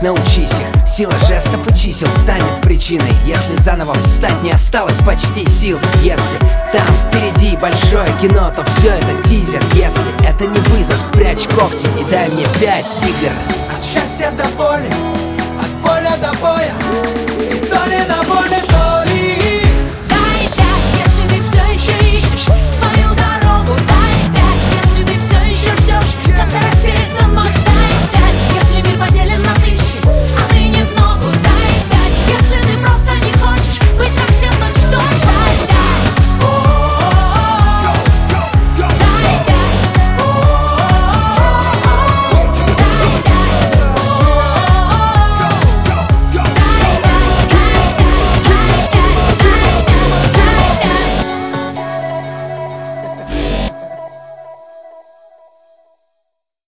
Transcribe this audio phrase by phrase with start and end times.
[0.00, 3.12] Научись их, Сила жестов и чисел станет причиной.
[3.26, 5.78] Если заново встать не осталось почти сил.
[6.02, 6.38] Если
[6.72, 9.62] там впереди большое кино, то все это тизер.
[9.74, 13.32] Если это не вызов, спрячь когти и дай мне пять тигр.
[13.76, 14.90] От счастья до боли,
[15.60, 17.19] от поля до боя.